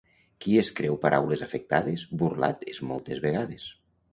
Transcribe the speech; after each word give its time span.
Qui 0.45 0.53
es 0.61 0.71
creu 0.79 0.95
paraules 1.03 1.43
afectades, 1.47 2.07
burlat 2.23 2.67
és 2.73 2.81
moltes 2.93 3.23
vegades. 3.29 3.69